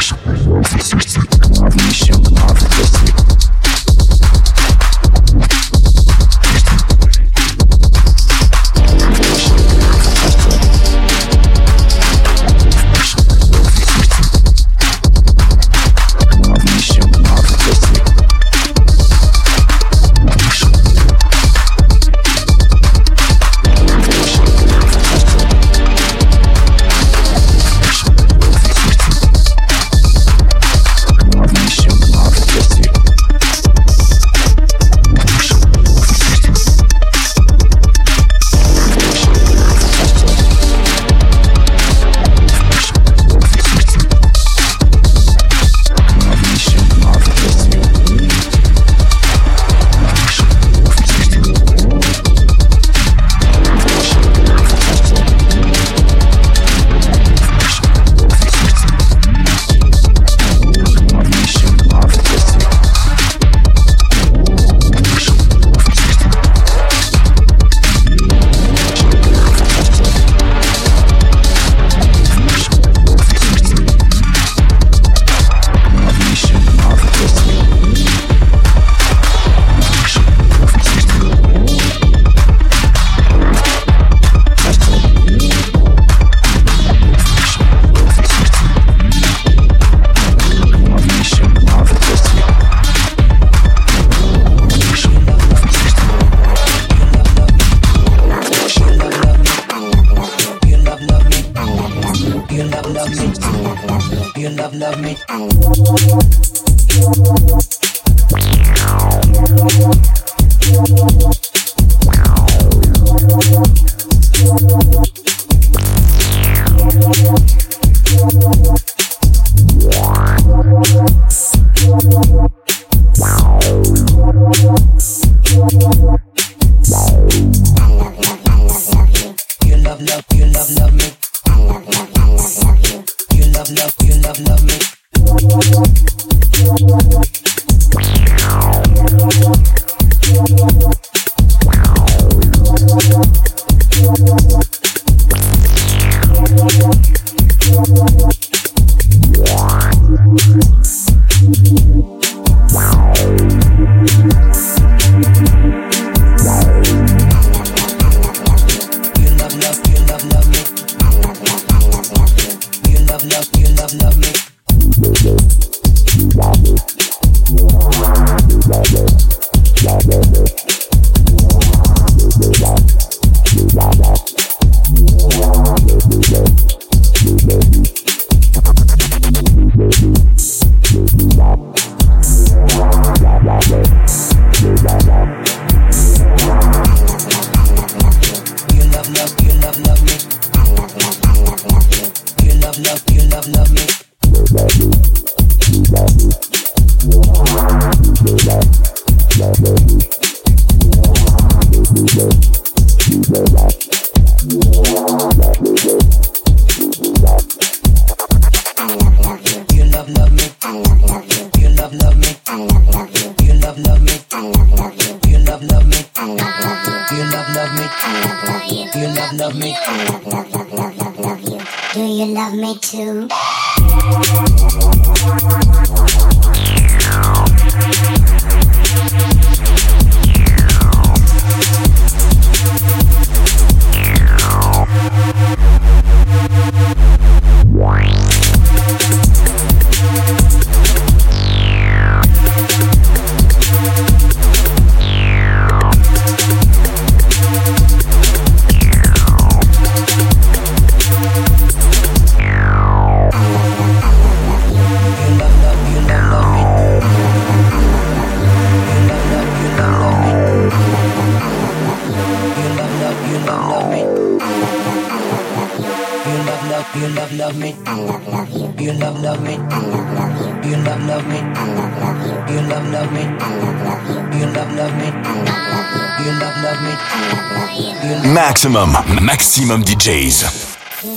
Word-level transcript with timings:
Еще 0.00 0.14
много, 0.24 0.60
еще 1.90 2.14
много, 2.14 2.56
еще 2.56 3.02
много. 3.02 3.19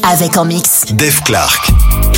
Avec 0.03 0.37
en 0.37 0.45
mix 0.45 0.85
Dave 0.93 1.19
Clark. 1.23 2.12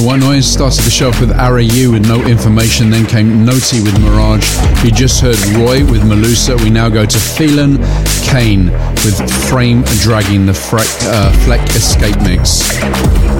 To 0.00 0.06
White 0.06 0.20
Noise. 0.20 0.50
Started 0.50 0.82
the 0.84 0.90
show 0.90 1.10
off 1.10 1.20
with 1.20 1.30
Ara-U 1.30 1.92
with 1.92 2.08
No 2.08 2.24
Information, 2.26 2.88
then 2.90 3.04
came 3.04 3.44
Noti 3.44 3.82
with 3.82 3.98
Mirage. 4.00 4.46
You 4.82 4.90
just 4.90 5.20
heard 5.20 5.38
Roy 5.56 5.84
with 5.84 6.02
Melusa. 6.02 6.58
We 6.62 6.70
now 6.70 6.88
go 6.88 7.04
to 7.04 7.18
Phelan 7.18 7.76
Kane 8.24 8.66
with 9.04 9.20
Frame 9.50 9.82
Dragging 10.00 10.46
the 10.46 10.54
Fleck, 10.54 10.88
uh, 11.02 11.32
Fleck 11.44 11.60
Escape 11.70 12.16
Mix. 12.22 13.39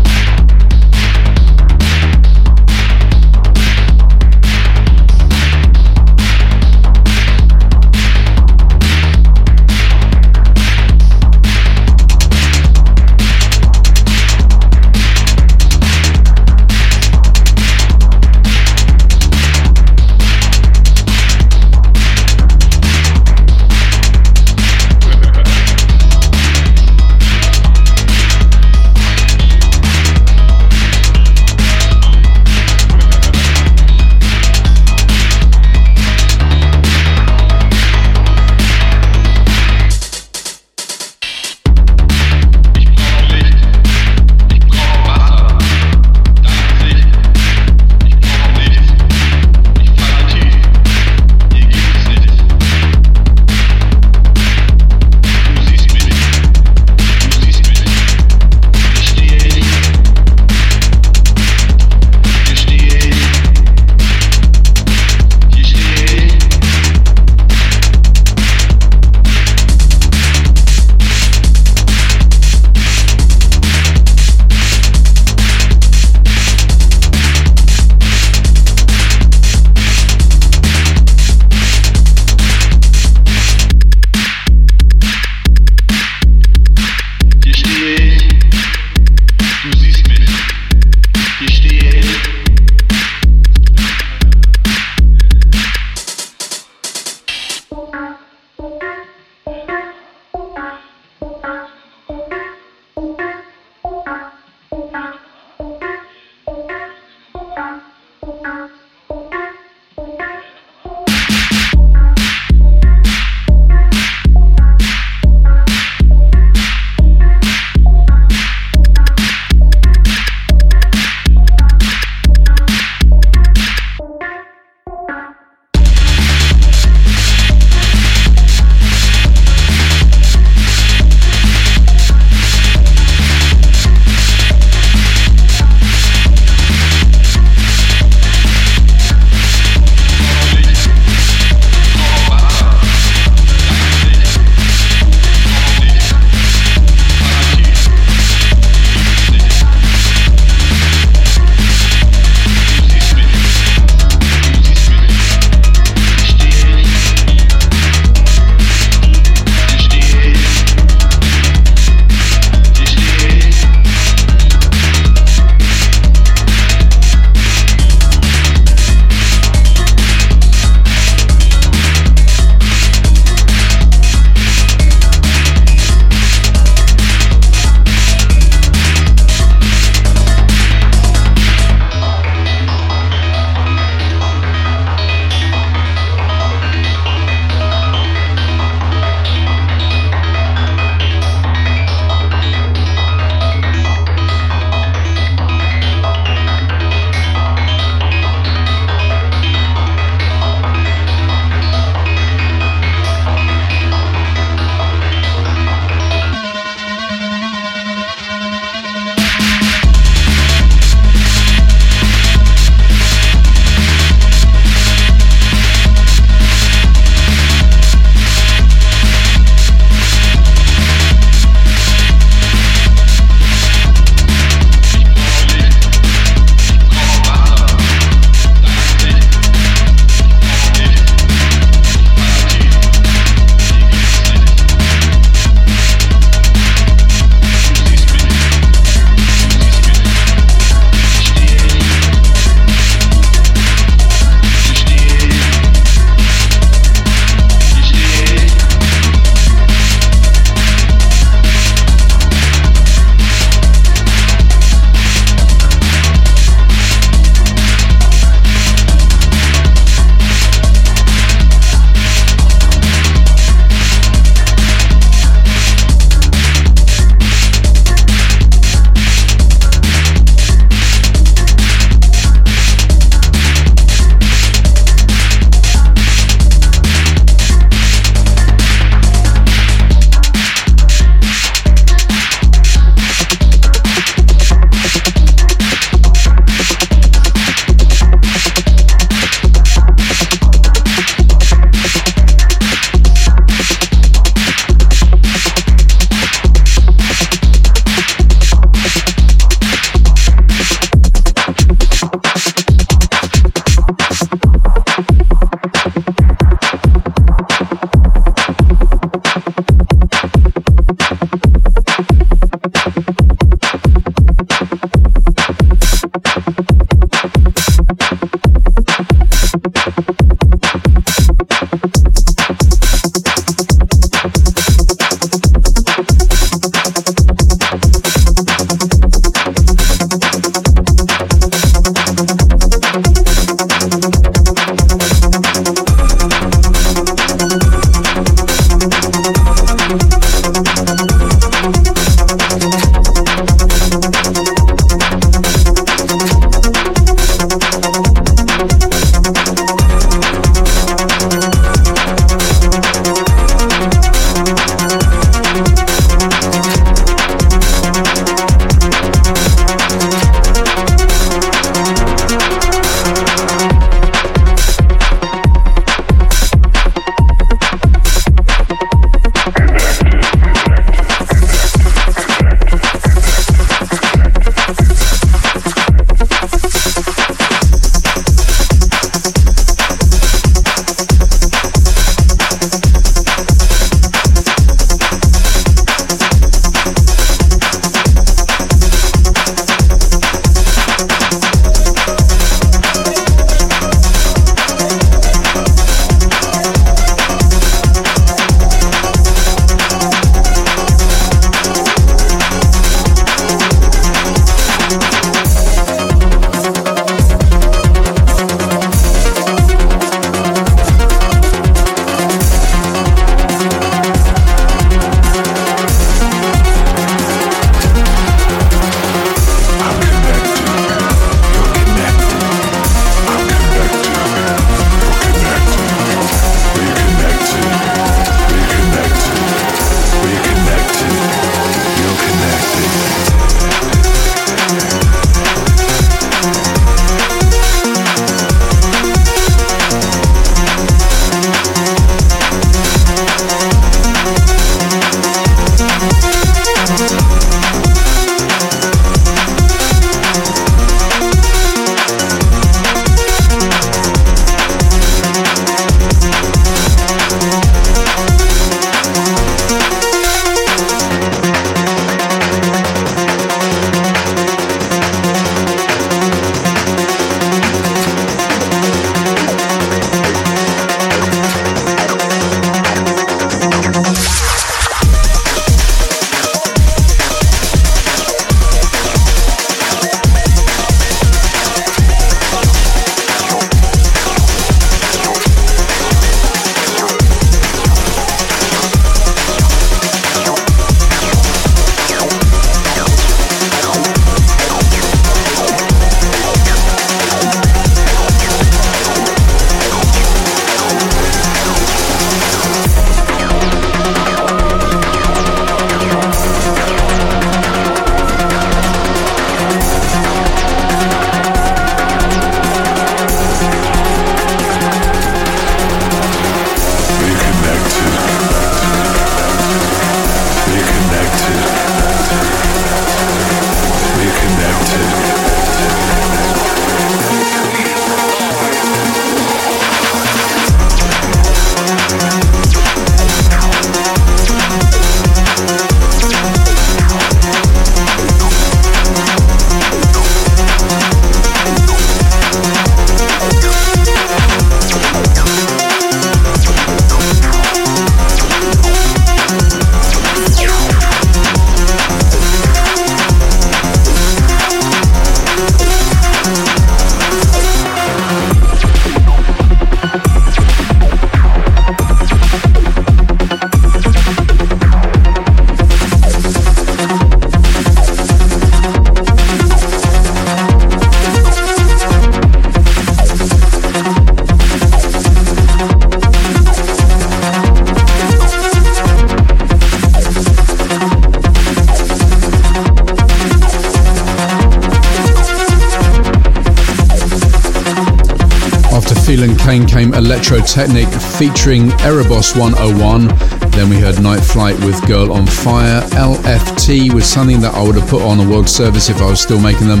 Technic 590.70 591.08
featuring 591.08 591.88
Erebos 592.06 592.56
101. 592.56 593.26
Then 593.72 593.90
we 593.90 593.98
heard 593.98 594.22
Night 594.22 594.38
Flight 594.38 594.78
with 594.84 595.04
Girl 595.04 595.32
on 595.32 595.44
Fire. 595.44 596.00
LFT 596.10 597.12
with 597.12 597.26
something 597.26 597.60
that 597.62 597.74
I 597.74 597.82
would 597.82 597.96
have 597.96 598.08
put 598.08 598.22
on 598.22 598.38
a 598.38 598.48
world 598.48 598.68
service 598.68 599.10
if 599.10 599.20
I 599.20 599.28
was 599.28 599.40
still 599.40 599.58
making 599.58 599.88
them 599.88 600.00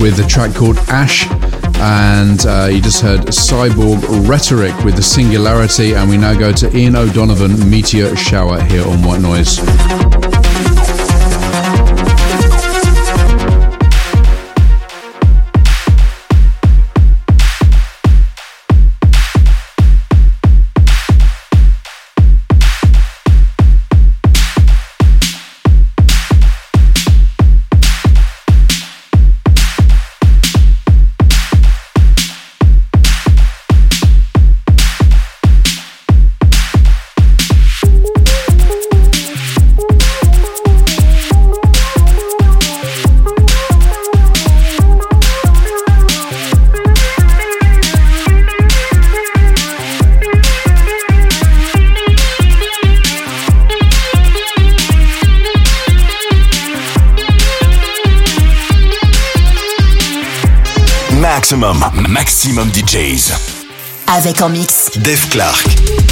with 0.00 0.18
a 0.18 0.26
track 0.28 0.56
called 0.56 0.78
Ash. 0.88 1.30
And 1.76 2.44
uh, 2.46 2.68
you 2.72 2.80
just 2.80 3.00
heard 3.00 3.20
Cyborg 3.28 4.28
Rhetoric 4.28 4.76
with 4.84 4.96
the 4.96 5.02
Singularity. 5.02 5.94
And 5.94 6.10
we 6.10 6.16
now 6.16 6.36
go 6.36 6.50
to 6.50 6.76
Ian 6.76 6.96
O'Donovan 6.96 7.70
Meteor 7.70 8.16
Shower 8.16 8.60
here 8.60 8.84
on 8.84 9.04
White 9.04 9.20
Noise. 9.20 9.60
Avec 64.14 64.42
en 64.42 64.50
mix. 64.50 64.90
Dave 64.98 65.26
Clark. 65.30 66.11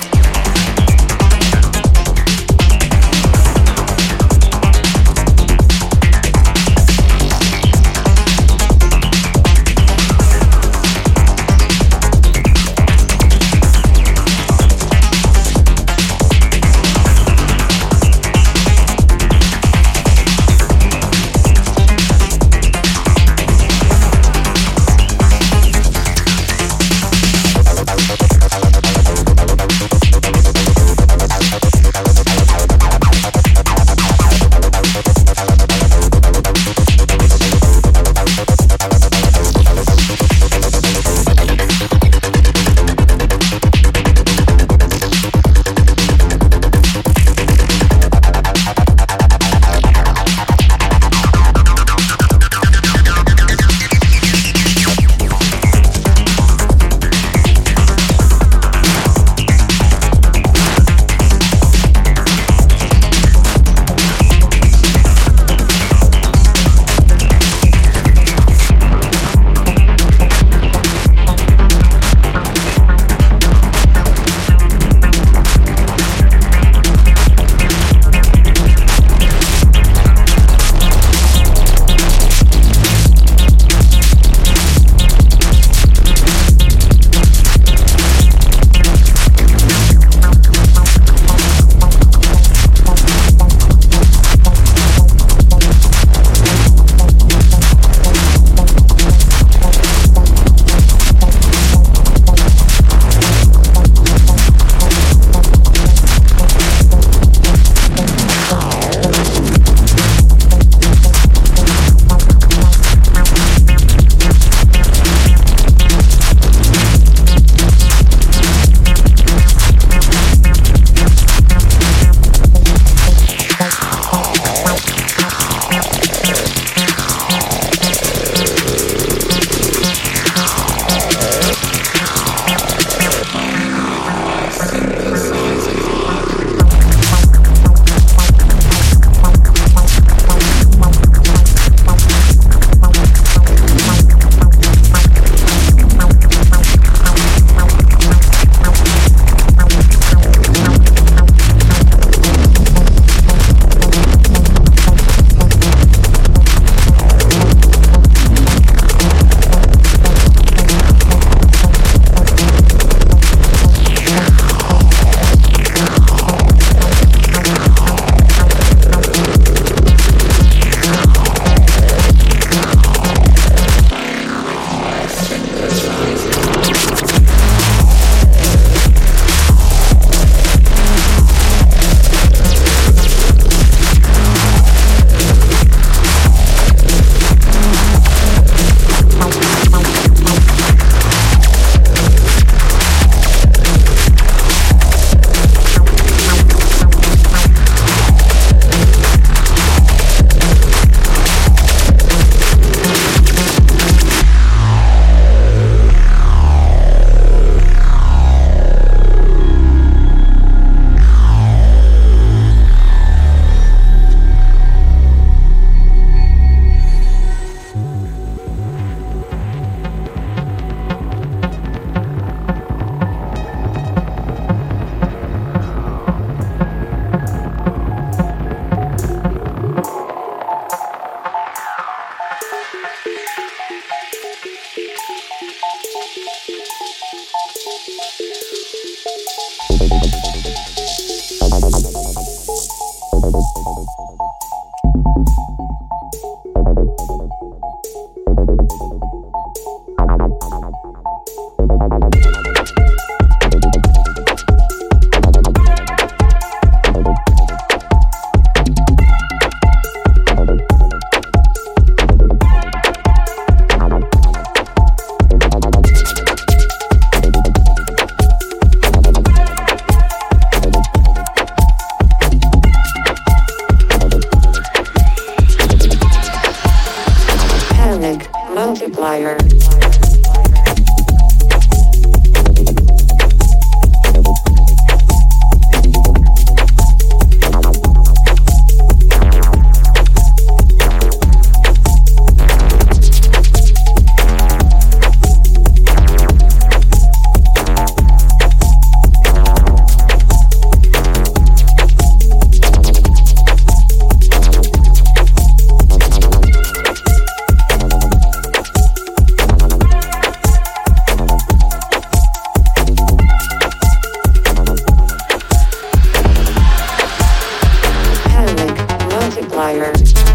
Thank 319.93 320.25
you. 320.25 320.30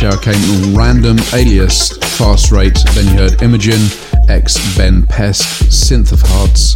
Shower 0.00 0.16
came 0.16 0.74
Random 0.74 1.18
Alias 1.34 1.94
Fast 2.16 2.50
Rate. 2.50 2.78
Then 2.94 3.04
you 3.04 3.20
heard 3.20 3.42
Imogen 3.42 3.78
X 4.30 4.56
Ben 4.74 5.06
Pest 5.06 5.42
Synth 5.64 6.12
of 6.12 6.22
Hearts. 6.22 6.74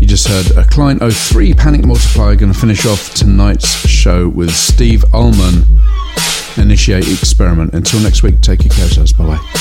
You 0.00 0.06
just 0.06 0.26
heard 0.26 0.56
a 0.56 0.66
Klein 0.66 0.98
03 0.98 1.52
Panic 1.52 1.84
Multiplier. 1.84 2.34
Going 2.36 2.50
to 2.50 2.58
finish 2.58 2.86
off 2.86 3.12
tonight's 3.12 3.86
show 3.86 4.30
with 4.30 4.50
Steve 4.50 5.04
Ullman. 5.12 5.64
Initiate 6.56 7.06
Experiment. 7.06 7.74
Until 7.74 8.00
next 8.00 8.22
week, 8.22 8.40
take 8.40 8.64
your 8.64 8.72
care, 8.72 8.88
Bye 9.18 9.36
bye. 9.36 9.51